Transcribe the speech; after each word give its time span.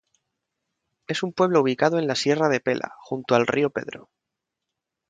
Es 1.05 1.21
un 1.21 1.31
pueblo 1.31 1.61
ubicado 1.61 1.99
en 1.99 2.07
la 2.07 2.15
Sierra 2.15 2.49
de 2.49 2.59
Pela, 2.59 2.95
junto 2.97 3.35
al 3.35 3.45
río 3.45 3.69
Pedro. 3.69 4.09